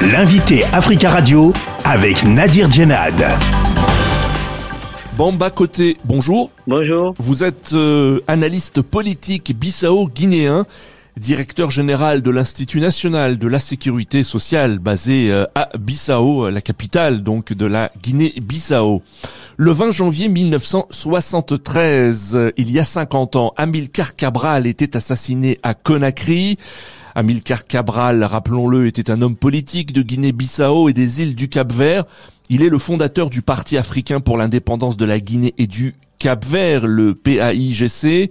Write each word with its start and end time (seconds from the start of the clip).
L'invité 0.00 0.62
Africa 0.66 1.10
Radio 1.10 1.52
avec 1.84 2.22
Nadir 2.22 2.70
Djenad. 2.70 3.20
Bamba 5.16 5.50
Côté, 5.50 5.96
bonjour. 6.04 6.52
Bonjour. 6.68 7.16
Vous 7.18 7.42
êtes 7.42 7.72
euh, 7.72 8.20
analyste 8.28 8.80
politique 8.80 9.58
bissau-guinéen, 9.58 10.66
directeur 11.16 11.72
général 11.72 12.22
de 12.22 12.30
l'Institut 12.30 12.78
national 12.78 13.38
de 13.38 13.48
la 13.48 13.58
sécurité 13.58 14.22
sociale 14.22 14.78
basé 14.78 15.32
euh, 15.32 15.46
à 15.56 15.70
Bissau, 15.76 16.48
la 16.48 16.60
capitale 16.60 17.24
donc 17.24 17.52
de 17.52 17.66
la 17.66 17.90
Guinée-Bissau. 18.00 19.02
Le 19.56 19.70
20 19.72 19.90
janvier 19.90 20.28
1973, 20.28 22.36
euh, 22.36 22.52
il 22.56 22.70
y 22.70 22.78
a 22.78 22.84
50 22.84 23.34
ans, 23.34 23.52
Amilcar 23.56 24.14
Cabral 24.14 24.68
était 24.68 24.96
assassiné 24.96 25.58
à 25.64 25.74
Conakry. 25.74 26.56
Amilcar 27.18 27.66
Cabral, 27.66 28.22
rappelons-le, 28.22 28.86
était 28.86 29.10
un 29.10 29.22
homme 29.22 29.34
politique 29.34 29.92
de 29.92 30.02
Guinée-Bissau 30.02 30.88
et 30.88 30.92
des 30.92 31.20
îles 31.20 31.34
du 31.34 31.48
Cap-Vert. 31.48 32.04
Il 32.48 32.62
est 32.62 32.68
le 32.68 32.78
fondateur 32.78 33.28
du 33.28 33.42
Parti 33.42 33.76
africain 33.76 34.20
pour 34.20 34.36
l'indépendance 34.36 34.96
de 34.96 35.04
la 35.04 35.18
Guinée 35.18 35.52
et 35.58 35.66
du 35.66 35.96
Cap-Vert, 36.20 36.86
le 36.86 37.16
PAIGC, 37.16 38.30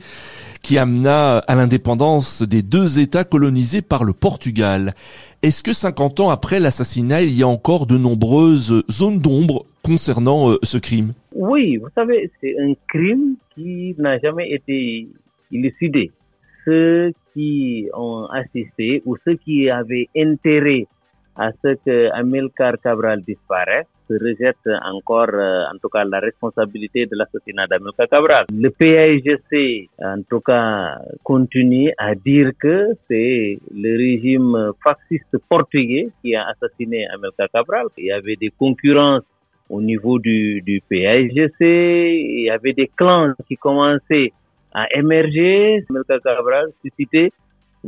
qui 0.63 0.77
amena 0.77 1.39
à 1.39 1.55
l'indépendance 1.55 2.43
des 2.43 2.61
deux 2.61 2.99
États 2.99 3.25
colonisés 3.25 3.81
par 3.81 4.05
le 4.05 4.13
Portugal. 4.13 4.93
Est-ce 5.41 5.63
que 5.63 5.73
50 5.73 6.21
ans 6.21 6.29
après 6.29 6.61
l'assassinat, 6.61 7.23
il 7.23 7.37
y 7.37 7.43
a 7.43 7.47
encore 7.49 7.87
de 7.87 7.97
nombreuses 7.97 8.85
zones 8.89 9.19
d'ombre 9.19 9.65
concernant 9.83 10.49
euh, 10.51 10.59
ce 10.63 10.77
crime? 10.77 11.11
Oui, 11.35 11.75
vous 11.75 11.89
savez, 11.93 12.31
c'est 12.39 12.55
un 12.57 12.71
crime 12.87 13.35
qui 13.53 13.95
n'a 13.97 14.17
jamais 14.19 14.49
été 14.49 15.09
élucidé 15.51 16.13
qui 17.37 17.87
ont 17.93 18.25
assisté 18.41 19.03
ou 19.05 19.15
ceux 19.23 19.35
qui 19.35 19.69
avaient 19.69 20.09
intérêt 20.17 20.87
à 21.35 21.51
ce 21.61 21.75
que 21.85 22.09
Amilcar 22.19 22.73
Cabral 22.83 23.21
disparaisse 23.21 23.85
se 24.07 24.13
rejettent 24.13 24.73
encore, 24.93 25.29
euh, 25.33 25.71
en 25.71 25.77
tout 25.79 25.89
cas, 25.89 26.03
la 26.03 26.19
responsabilité 26.19 27.05
de 27.05 27.15
l'assassinat 27.15 27.67
d'Amilcar 27.67 28.07
Cabral. 28.07 28.45
Le 28.51 28.69
PAIGC, 28.69 29.89
en 29.99 30.21
tout 30.27 30.39
cas, 30.39 30.97
continue 31.23 31.91
à 31.99 32.15
dire 32.15 32.53
que 32.59 32.93
c'est 33.07 33.59
le 33.71 33.91
régime 34.05 34.71
fasciste 34.83 35.37
portugais 35.47 36.09
qui 36.21 36.35
a 36.35 36.47
assassiné 36.47 37.05
Amilcar 37.13 37.49
Cabral. 37.53 37.85
Il 37.99 38.05
y 38.05 38.11
avait 38.11 38.37
des 38.37 38.51
concurrences 38.57 39.25
au 39.69 39.79
niveau 39.81 40.17
du, 40.17 40.61
du 40.61 40.81
il 40.89 42.43
y 42.45 42.49
avait 42.49 42.73
des 42.73 42.89
clans 42.95 43.33
qui 43.47 43.57
commençaient 43.57 44.31
a 44.77 44.85
émergé, 44.95 45.83
Melka 45.89 46.19
Cabral 46.19 46.67
suscité 46.83 47.31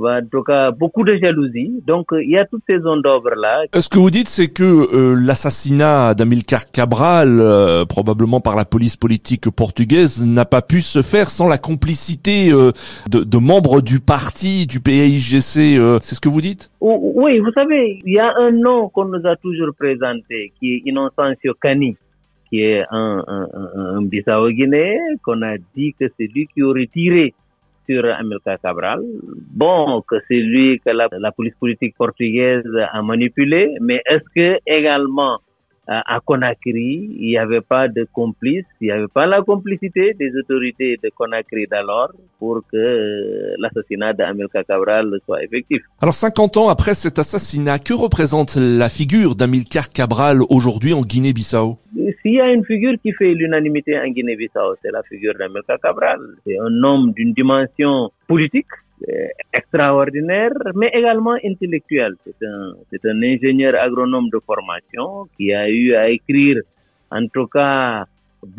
en 0.07 0.21
tout 0.31 0.43
cas 0.43 0.71
beaucoup 0.71 1.03
de 1.03 1.17
jalousie. 1.21 1.81
Donc 1.85 2.07
il 2.11 2.29
y 2.29 2.37
a 2.37 2.45
toutes 2.45 2.63
ces 2.67 2.79
zones 2.79 3.01
d'ombre 3.01 3.35
là. 3.35 3.63
Ce 3.77 3.89
que 3.89 3.97
vous 3.97 4.09
dites, 4.09 4.27
c'est 4.27 4.49
que 4.49 4.63
euh, 4.63 5.15
l'assassinat 5.15 6.13
d'Amilcar 6.13 6.71
Cabral, 6.71 7.39
euh, 7.39 7.85
probablement 7.85 8.39
par 8.39 8.55
la 8.55 8.65
police 8.65 8.97
politique 8.97 9.49
portugaise, 9.49 10.25
n'a 10.25 10.45
pas 10.45 10.61
pu 10.61 10.81
se 10.81 11.01
faire 11.01 11.29
sans 11.29 11.47
la 11.47 11.57
complicité 11.57 12.51
euh, 12.51 12.71
de, 13.09 13.23
de, 13.23 13.37
membres 13.37 13.81
du 13.81 13.99
parti, 13.99 14.67
du 14.67 14.79
PAIGC. 14.79 15.99
c'est 16.01 16.15
ce 16.15 16.19
que 16.19 16.29
vous 16.29 16.41
dites? 16.41 16.69
Oui, 16.81 17.39
vous 17.39 17.51
savez, 17.51 18.01
il 18.05 18.13
y 18.13 18.19
a 18.19 18.33
un 18.37 18.51
nom 18.51 18.89
qu'on 18.89 19.05
nous 19.05 19.25
a 19.27 19.35
toujours 19.37 19.73
présenté, 19.77 20.53
qui 20.59 20.75
est 20.75 20.81
Inocencio 20.85 21.53
Cani 21.61 21.97
qui 22.49 22.61
est 22.61 22.83
un, 22.89 23.23
un, 23.27 23.47
un, 23.75 24.01
Bissau-Guinéen, 24.01 25.17
qu'on 25.23 25.41
a 25.41 25.57
dit 25.75 25.93
que 25.99 26.05
c'est 26.17 26.27
lui 26.27 26.47
qui 26.47 26.63
aurait 26.63 26.87
tiré 26.87 27.33
sur 27.87 28.05
Amilcar 28.05 28.59
Cabral. 28.61 29.01
Bon, 29.51 30.01
que 30.01 30.15
c'est 30.27 30.39
lui 30.39 30.79
que 30.79 30.91
la, 30.91 31.07
la, 31.11 31.31
police 31.31 31.55
politique 31.59 31.95
portugaise 31.97 32.63
a 32.91 33.01
manipulé, 33.01 33.75
mais 33.81 34.01
est-ce 34.09 34.25
que 34.35 34.59
également 34.65 35.39
à 35.89 36.19
Conakry, 36.23 37.09
il 37.19 37.29
n'y 37.29 37.37
avait 37.37 37.61
pas 37.61 37.87
de 37.87 38.07
complice, 38.13 38.65
il 38.79 38.85
n'y 38.85 38.91
avait 38.91 39.07
pas 39.07 39.25
la 39.25 39.41
complicité 39.41 40.13
des 40.13 40.31
autorités 40.37 40.99
de 41.03 41.09
Conakry 41.09 41.65
d'alors 41.65 42.11
pour 42.37 42.61
que 42.71 42.77
euh, 42.77 43.55
l'assassinat 43.57 44.13
d'Amilcar 44.13 44.63
Cabral 44.65 45.19
soit 45.25 45.43
effectif. 45.43 45.81
Alors 46.01 46.13
50 46.13 46.57
ans 46.57 46.69
après 46.69 46.93
cet 46.93 47.17
assassinat, 47.17 47.79
que 47.79 47.93
représente 47.93 48.55
la 48.55 48.89
figure 48.89 49.35
d'Amilcar 49.35 49.89
Cabral 49.89 50.41
aujourd'hui 50.49 50.93
en 50.93 51.01
Guinée-Bissau? 51.01 51.77
S'il 52.21 52.33
y 52.33 52.41
a 52.41 52.51
une 52.51 52.65
figure 52.65 52.93
qui 53.01 53.11
fait 53.13 53.33
l'unanimité 53.33 53.99
en 53.99 54.07
Guinée-Bissau, 54.07 54.75
c'est 54.83 54.91
la 54.91 55.01
figure 55.03 55.33
d'Amilcar 55.39 55.79
Cabral. 55.79 56.19
C'est 56.45 56.59
un 56.59 56.83
homme 56.83 57.13
d'une 57.13 57.33
dimension 57.33 58.11
politique, 58.31 58.73
euh, 59.07 59.27
extraordinaire, 59.59 60.51
mais 60.75 60.89
également 60.99 61.37
intellectuel. 61.51 62.13
C'est 62.23 62.41
un, 62.45 62.73
c'est 62.89 63.03
un 63.11 63.19
ingénieur 63.33 63.73
agronome 63.87 64.29
de 64.35 64.39
formation 64.49 65.27
qui 65.35 65.53
a 65.53 65.69
eu 65.69 65.93
à 65.95 66.09
écrire, 66.09 66.57
en 67.09 67.25
tout 67.33 67.47
cas, 67.47 68.05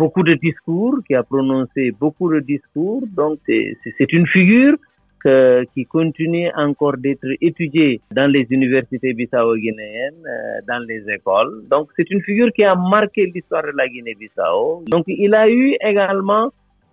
beaucoup 0.01 0.23
de 0.23 0.35
discours, 0.35 0.97
qui 1.07 1.15
a 1.15 1.23
prononcé 1.23 1.93
beaucoup 1.93 2.29
de 2.35 2.41
discours. 2.41 3.03
Donc, 3.21 3.39
c'est, 3.47 4.13
une 4.19 4.27
figure 4.27 4.77
que, 5.23 5.65
qui 5.75 5.85
continue 5.85 6.51
encore 6.57 6.97
d'être 6.97 7.31
étudiée 7.41 8.01
dans 8.11 8.31
les 8.37 8.47
universités 8.51 9.13
bissau-guinéennes, 9.13 10.25
euh, 10.27 10.61
dans 10.67 10.83
les 10.91 11.03
écoles. 11.17 11.65
Donc, 11.71 11.91
c'est 11.97 12.11
une 12.11 12.23
figure 12.23 12.51
qui 12.57 12.65
a 12.65 12.75
marqué 12.75 13.27
l'histoire 13.27 13.63
de 13.63 13.77
la 13.77 13.87
Guinée-Bissau. 13.89 14.85
Donc, 14.95 15.05
il 15.07 15.35
a 15.35 15.49
eu 15.49 15.77
également 15.81 16.51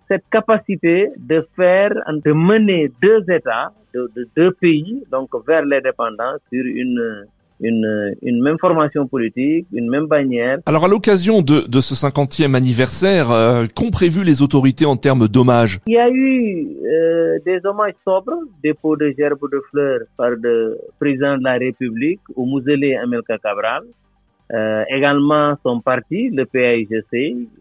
cette 0.08 0.24
capacité 0.30 1.10
de 1.16 1.46
faire, 1.56 1.92
de 2.08 2.32
mener 2.32 2.90
deux 3.02 3.22
États, 3.30 3.72
de, 3.94 4.10
de 4.16 4.28
deux 4.36 4.52
pays, 4.52 5.04
donc 5.10 5.30
vers 5.46 5.64
l'indépendance 5.64 6.40
sur 6.52 6.64
une 6.64 7.26
une, 7.60 8.14
une, 8.22 8.42
même 8.42 8.58
formation 8.58 9.06
politique, 9.06 9.66
une 9.72 9.90
même 9.90 10.06
bannière. 10.06 10.58
Alors 10.66 10.84
à 10.84 10.88
l'occasion 10.88 11.42
de, 11.42 11.66
de, 11.66 11.80
ce 11.80 11.94
50e 11.94 12.54
anniversaire, 12.54 13.30
euh, 13.30 13.66
qu'ont 13.74 13.90
prévu 13.90 14.24
les 14.24 14.42
autorités 14.42 14.86
en 14.86 14.96
termes 14.96 15.28
d'hommages? 15.28 15.78
Il 15.86 15.94
y 15.94 15.98
a 15.98 16.08
eu 16.08 16.68
euh, 16.86 17.38
des 17.44 17.60
hommages 17.64 17.94
sobres, 18.04 18.38
dépôt 18.62 18.96
de 18.96 19.12
gerbes 19.18 19.50
de 19.50 19.60
fleurs 19.70 20.00
par 20.16 20.30
le 20.30 20.78
président 20.98 21.36
de 21.36 21.44
la 21.44 21.54
République 21.54 22.20
au 22.36 22.44
mausolée 22.44 22.94
Amilcar 22.96 23.38
Cabral. 23.40 23.82
Euh, 24.54 24.82
également 24.88 25.56
son 25.62 25.80
parti, 25.80 26.30
le 26.30 26.46
PAIGC, 26.46 27.12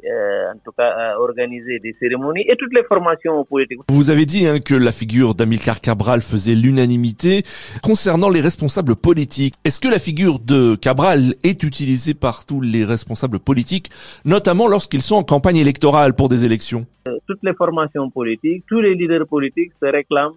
euh, 0.06 0.54
en 0.54 0.58
tout 0.64 0.72
cas 0.72 0.88
a 0.88 1.20
organisé 1.20 1.80
des 1.80 1.94
cérémonies 2.00 2.46
et 2.48 2.56
toutes 2.56 2.74
les 2.74 2.84
formations 2.84 3.44
politiques. 3.44 3.80
Vous 3.90 4.10
avez 4.10 4.26
dit 4.26 4.48
hein, 4.48 4.60
que 4.60 4.74
la 4.74 4.94
figure 4.94 5.36
d'Amilcar 5.36 5.82
Cabral 5.82 6.22
faisait 6.22 6.56
l'unanimité. 6.56 7.44
Concernant 7.84 8.30
les 8.30 8.40
responsables 8.40 8.96
politiques, 8.96 9.56
est-ce 9.66 9.82
que 9.82 9.90
la 9.90 10.00
figure 10.00 10.40
de 10.40 10.76
Cabral 10.76 11.34
est 11.44 11.62
utilisée 11.64 12.14
par 12.14 12.46
tous 12.46 12.62
les 12.62 12.86
responsables 12.86 13.40
politiques, 13.40 13.90
notamment 14.24 14.70
lorsqu'ils 14.70 15.02
sont 15.02 15.18
en 15.18 15.24
campagne 15.24 15.58
électorale 15.58 16.14
pour 16.14 16.30
des 16.30 16.46
élections? 16.46 16.86
Euh, 17.10 17.18
Toutes 17.28 17.44
les 17.44 17.54
formations 17.54 18.10
politiques, 18.10 18.64
tous 18.70 18.80
les 18.80 18.96
leaders 18.96 19.28
politiques 19.28 19.74
se 19.82 19.88
réclament 19.88 20.36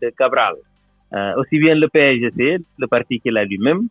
de 0.00 0.10
Cabral. 0.16 0.54
Euh, 1.12 1.32
aussi 1.40 1.58
bien 1.58 1.74
le 1.74 1.88
PAIGC, 1.88 2.64
le 2.78 2.86
parti 2.86 3.20
qu'il 3.20 3.36
a 3.36 3.44
lui-même 3.44 3.88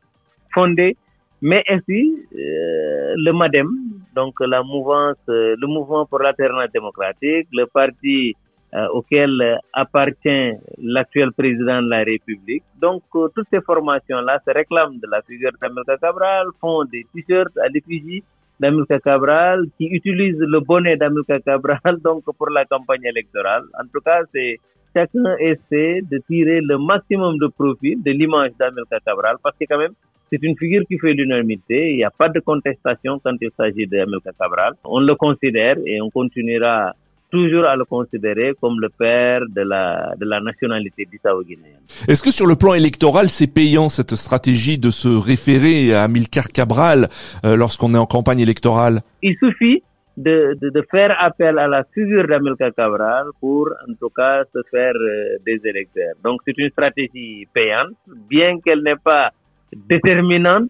fondé, 0.53 0.96
mais 1.41 1.63
ainsi 1.69 2.25
euh, 2.35 3.13
le 3.16 3.31
MADEM, 3.31 3.69
donc 4.16 4.35
la 4.41 4.61
mouvance, 4.63 5.17
euh, 5.29 5.55
le 5.57 5.67
mouvement 5.67 6.05
pour 6.05 6.19
l'alternance 6.19 6.72
démocratique, 6.73 7.47
le 7.53 7.66
parti 7.66 8.35
euh, 8.73 8.88
auquel 8.94 9.59
appartient 9.73 10.51
l'actuel 10.78 11.31
président 11.31 11.81
de 11.81 11.89
la 11.89 12.03
République. 12.03 12.63
Donc 12.79 13.03
euh, 13.16 13.28
toutes 13.35 13.47
ces 13.51 13.61
formations-là 13.61 14.39
se 14.45 14.51
réclament 14.53 14.99
de 14.99 15.07
la 15.09 15.22
figure 15.22 15.51
d'Amilcar 15.61 15.99
Cabral, 15.99 16.47
font 16.61 16.83
des 16.85 17.05
t-shirts 17.13 17.57
à 17.57 17.67
l'effigie 17.69 18.23
d'Amilcar 18.59 19.01
Cabral, 19.01 19.66
qui 19.78 19.85
utilisent 19.88 20.45
le 20.55 20.59
bonnet 20.59 20.97
d'Amilcar 20.97 21.39
Cabral 21.44 21.97
donc 22.03 22.23
pour 22.38 22.49
la 22.49 22.66
campagne 22.66 23.05
électorale. 23.05 23.63
En 23.81 23.88
tout 23.91 24.01
cas, 24.01 24.22
c'est 24.33 24.57
chacun 24.95 25.35
essaie 25.39 26.01
de 26.11 26.17
tirer 26.28 26.61
le 26.61 26.78
maximum 26.78 27.38
de 27.39 27.47
profit 27.47 27.95
de 27.95 28.11
l'image 28.11 28.51
d'Amilcar 28.59 28.99
Cabral 29.05 29.38
parce 29.41 29.57
que 29.57 29.66
quand 29.69 29.79
même 29.79 29.94
c'est 30.31 30.43
une 30.43 30.58
figure 30.58 30.84
qui 30.87 30.97
fait 30.97 31.14
l'unanimité. 31.14 31.91
Il 31.91 31.97
n'y 31.97 32.03
a 32.03 32.11
pas 32.11 32.29
de 32.29 32.40
contestation 32.40 33.20
quand 33.23 33.35
il 33.41 33.49
s'agit 33.58 33.87
d'Amilcar 33.87 34.34
Cabral. 34.40 34.73
On 34.84 34.99
le 34.99 35.16
considère 35.16 35.78
et 35.85 36.02
on 36.02 36.09
continuera 36.09 36.93
toujours 37.31 37.66
à 37.66 37.76
le 37.76 37.85
considérer 37.85 38.53
comme 38.59 38.79
le 38.79 38.90
père 38.90 39.41
de 39.49 39.61
la, 39.61 40.14
de 40.17 40.26
la 40.26 40.40
nationalité 40.41 41.08
bissau-guinéenne. 41.11 41.81
Est-ce 42.08 42.23
que 42.23 42.31
sur 42.31 42.47
le 42.47 42.55
plan 42.55 42.73
électoral, 42.73 43.29
c'est 43.29 43.47
payant 43.53 43.90
cette 43.90 44.16
stratégie 44.16 44.79
de 44.79 44.90
se 44.90 45.08
référer 45.08 45.93
à 45.93 46.03
Amilcar 46.03 46.47
Cabral 46.47 47.08
euh, 47.46 47.55
lorsqu'on 47.55 47.93
est 47.93 47.97
en 47.97 48.05
campagne 48.05 48.40
électorale? 48.40 49.02
Il 49.22 49.35
suffit 49.37 49.84
de, 50.17 50.58
de, 50.59 50.70
de, 50.70 50.85
faire 50.91 51.16
appel 51.20 51.59
à 51.59 51.67
la 51.67 51.84
figure 51.93 52.28
d'Amilcar 52.28 52.73
Cabral 52.76 53.28
pour, 53.40 53.70
en 53.87 53.93
tout 53.93 54.09
cas, 54.09 54.43
se 54.53 54.59
faire 54.72 54.93
euh, 54.96 55.37
des 55.46 55.61
électeurs. 55.64 56.16
Donc, 56.23 56.41
c'est 56.46 56.58
une 56.58 56.70
stratégie 56.72 57.47
payante, 57.53 57.96
bien 58.29 58.59
qu'elle 58.59 58.81
n'ait 58.81 59.03
pas 59.03 59.31
déterminante, 59.75 60.69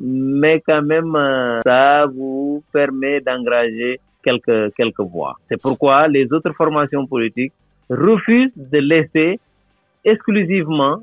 mais 0.00 0.62
quand 0.66 0.82
même, 0.82 1.14
euh, 1.14 1.60
ça 1.62 2.06
vous 2.06 2.62
permet 2.72 3.20
d'engager 3.20 4.00
quelques, 4.22 4.74
quelques 4.74 5.00
voix. 5.00 5.36
C'est 5.48 5.60
pourquoi 5.60 6.08
les 6.08 6.32
autres 6.32 6.52
formations 6.52 7.06
politiques 7.06 7.52
refusent 7.88 8.52
de 8.56 8.78
laisser 8.78 9.38
exclusivement 10.04 11.02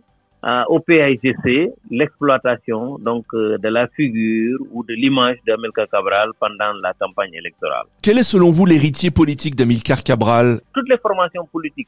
au 0.68 0.80
PAIGC 0.80 1.72
l'exploitation 1.90 2.98
donc 2.98 3.26
de 3.34 3.70
la 3.70 3.88
figure 3.88 4.60
ou 4.72 4.84
de 4.84 4.94
l'image 4.94 5.38
d'Amilcar 5.48 5.88
Cabral 5.88 6.32
pendant 6.40 6.74
la 6.82 6.94
campagne 6.94 7.34
électorale. 7.34 7.86
Quel 8.02 8.18
est 8.18 8.24
selon 8.24 8.52
vous 8.52 8.66
l'héritier 8.66 9.10
politique 9.10 9.56
d'Amilcar 9.56 10.04
Cabral? 10.04 10.60
Toutes 10.74 10.90
les 10.90 10.98
formations 10.98 11.46
politiques 11.46 11.88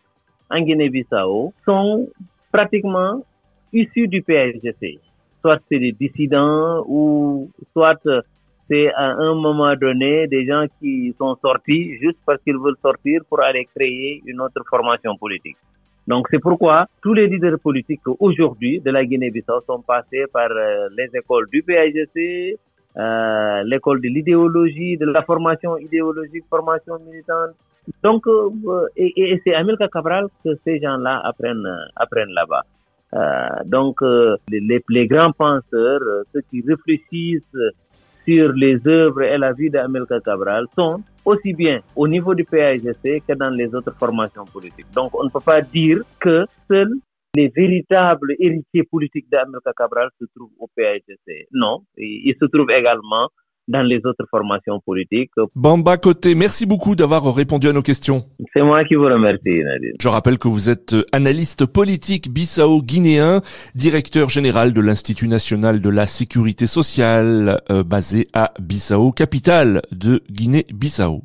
en 0.49 0.61
Guinée-Bissau 0.61 1.53
sont 1.65 2.07
pratiquement 2.51 3.25
issues 3.73 4.07
du 4.07 4.21
PAIGC. 4.21 4.99
Soit 5.45 5.59
c'est 5.69 5.77
des 5.77 5.91
dissidents 5.91 6.83
ou 6.87 7.51
soit 7.71 8.01
c'est 8.67 8.91
à 8.93 9.09
un 9.11 9.35
moment 9.35 9.75
donné 9.75 10.25
des 10.25 10.43
gens 10.47 10.65
qui 10.79 11.13
sont 11.19 11.35
sortis 11.39 11.99
juste 11.99 12.17
parce 12.25 12.41
qu'ils 12.41 12.57
veulent 12.57 12.81
sortir 12.81 13.21
pour 13.29 13.43
aller 13.43 13.67
créer 13.75 14.23
une 14.25 14.41
autre 14.41 14.63
formation 14.67 15.15
politique. 15.17 15.57
Donc 16.07 16.25
c'est 16.31 16.39
pourquoi 16.39 16.87
tous 16.99 17.13
les 17.13 17.27
leaders 17.27 17.59
politiques 17.59 18.07
aujourd'hui 18.19 18.79
de 18.79 18.89
la 18.89 19.05
Guinée-Bissau 19.05 19.61
sont 19.67 19.81
passés 19.81 20.25
par 20.33 20.49
euh, 20.49 20.89
les 20.97 21.09
écoles 21.13 21.47
du 21.51 21.61
PAIGC, 21.61 22.57
euh, 22.97 23.63
l'école 23.65 24.01
de 24.01 24.07
l'idéologie, 24.07 24.97
de 24.97 25.05
la 25.05 25.21
formation 25.21 25.77
idéologique, 25.77 26.45
formation 26.49 26.97
militante. 27.05 27.51
Donc 28.01 28.25
euh, 28.25 28.49
et, 28.97 29.13
et 29.15 29.41
c'est 29.43 29.53
Amilcar 29.53 29.91
Cabral 29.91 30.25
que 30.43 30.55
ces 30.63 30.79
gens-là 30.79 31.21
apprennent 31.23 31.71
apprennent 31.95 32.33
là-bas. 32.33 32.63
Euh, 33.13 33.47
donc 33.65 34.01
les, 34.49 34.81
les, 34.89 35.07
grands 35.07 35.31
penseurs, 35.31 36.01
ceux 36.33 36.41
qui 36.49 36.63
réfléchissent 36.67 37.43
sur 38.25 38.51
les 38.53 38.79
œuvres 38.87 39.21
et 39.21 39.37
la 39.37 39.53
vie 39.53 39.69
d'Amilcar 39.69 40.21
Cabral 40.21 40.65
sont 40.75 41.01
aussi 41.23 41.53
bien 41.53 41.81
au 41.95 42.07
niveau 42.07 42.33
du 42.33 42.43
PAGC 42.43 43.23
que 43.27 43.33
dans 43.33 43.49
les 43.49 43.73
autres 43.73 43.93
formations 43.97 44.45
politiques. 44.45 44.91
Donc 44.93 45.13
on 45.15 45.25
ne 45.25 45.29
peut 45.29 45.39
pas 45.39 45.61
dire 45.61 45.99
que 46.19 46.45
seuls 46.67 46.93
les 47.35 47.49
véritables 47.49 48.33
héritiers 48.39 48.83
politiques 48.89 49.29
d'Amilcar 49.29 49.73
Cabral 49.75 50.09
se 50.19 50.25
trouvent 50.35 50.53
au 50.59 50.67
PAGC. 50.75 51.47
Non, 51.51 51.83
ils 51.97 52.35
se 52.39 52.45
trouvent 52.45 52.71
également 52.71 53.29
dans 53.67 53.81
les 53.81 53.97
autres 54.05 54.25
formations 54.29 54.79
politiques. 54.85 55.31
Bamba 55.55 55.97
Côté, 55.97 56.35
merci 56.35 56.65
beaucoup 56.65 56.95
d'avoir 56.95 57.33
répondu 57.33 57.67
à 57.67 57.73
nos 57.73 57.81
questions. 57.81 58.23
C'est 58.55 58.63
moi 58.63 58.83
qui 58.83 58.95
vous 58.95 59.03
remercie, 59.03 59.63
Nadir. 59.63 59.93
Je 59.99 60.07
rappelle 60.07 60.37
que 60.37 60.47
vous 60.47 60.69
êtes 60.69 60.95
analyste 61.11 61.65
politique 61.65 62.31
bissau-guinéen, 62.31 63.41
directeur 63.73 64.29
général 64.29 64.73
de 64.73 64.81
l'Institut 64.81 65.27
national 65.27 65.79
de 65.81 65.89
la 65.89 66.05
sécurité 66.05 66.65
sociale, 66.65 67.61
euh, 67.71 67.83
basé 67.83 68.27
à 68.33 68.53
Bissau, 68.59 69.11
capitale 69.11 69.81
de 69.91 70.21
Guinée-Bissau. 70.29 71.23